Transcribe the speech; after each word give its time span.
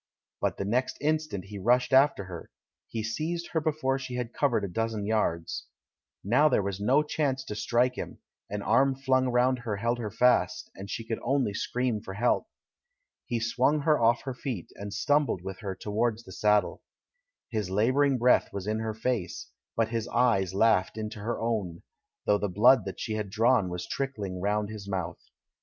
But 0.41 0.57
the 0.57 0.65
next 0.65 0.97
instant 0.99 1.45
he 1.45 1.59
rushed 1.59 1.93
after 1.93 2.23
her; 2.23 2.49
he 2.87 3.03
seized 3.03 3.49
her 3.51 3.61
before 3.61 3.99
she 3.99 4.15
had 4.15 4.33
covered 4.33 4.63
a 4.63 4.67
dozen 4.67 5.05
yards. 5.05 5.67
Now 6.23 6.49
there 6.49 6.63
was 6.63 6.79
no 6.81 7.03
chance 7.03 7.43
to 7.43 7.55
strike 7.55 7.99
him— 7.99 8.17
an 8.49 8.63
arm 8.63 8.95
flung 8.95 9.27
round 9.27 9.59
her 9.59 9.75
held 9.75 9.99
her 9.99 10.09
fast, 10.09 10.71
and 10.73 10.89
she 10.89 11.03
could 11.05 11.19
only 11.21 11.53
scream 11.53 12.01
for 12.01 12.15
help. 12.15 12.47
He 13.27 13.39
swung 13.39 13.81
her 13.81 14.01
off 14.01 14.23
her 14.23 14.33
feet, 14.33 14.71
and 14.73 14.91
stumbled 14.91 15.43
with 15.43 15.59
her 15.59 15.75
towards 15.75 16.23
the 16.23 16.31
saddle. 16.31 16.81
His 17.51 17.69
labouring 17.69 18.17
breath 18.17 18.51
was 18.51 18.65
in 18.65 18.79
her 18.79 18.95
face, 18.95 19.51
but 19.75 19.89
his 19.89 20.07
eyes 20.07 20.55
laughed 20.55 20.97
into 20.97 21.19
her 21.19 21.39
own, 21.39 21.83
though 22.25 22.39
the 22.39 22.49
blood 22.49 22.85
that 22.85 22.99
she 22.99 23.13
had 23.13 23.29
drawn 23.29 23.69
was 23.69 23.85
trickling 23.87 24.41
round 24.41 24.69
his 24.71 24.89
mouth. 24.89 25.19